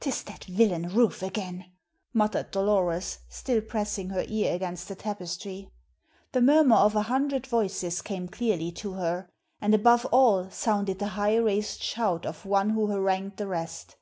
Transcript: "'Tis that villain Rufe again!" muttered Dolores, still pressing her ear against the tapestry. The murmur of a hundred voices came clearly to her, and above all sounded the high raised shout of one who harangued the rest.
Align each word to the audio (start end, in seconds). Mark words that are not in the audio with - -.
"'Tis 0.00 0.22
that 0.22 0.44
villain 0.46 0.88
Rufe 0.88 1.22
again!" 1.22 1.66
muttered 2.14 2.50
Dolores, 2.50 3.18
still 3.28 3.60
pressing 3.60 4.08
her 4.08 4.24
ear 4.26 4.54
against 4.54 4.88
the 4.88 4.94
tapestry. 4.94 5.70
The 6.32 6.40
murmur 6.40 6.76
of 6.76 6.96
a 6.96 7.02
hundred 7.02 7.46
voices 7.46 8.00
came 8.00 8.26
clearly 8.26 8.72
to 8.72 8.92
her, 8.94 9.28
and 9.60 9.74
above 9.74 10.06
all 10.06 10.48
sounded 10.48 10.98
the 10.98 11.08
high 11.08 11.36
raised 11.36 11.82
shout 11.82 12.24
of 12.24 12.46
one 12.46 12.70
who 12.70 12.86
harangued 12.86 13.36
the 13.36 13.48
rest. 13.48 13.96